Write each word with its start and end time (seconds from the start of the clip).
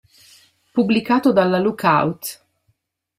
Pubblicato 0.73 1.31
dalla 1.31 1.59
Lookout! 1.59 2.43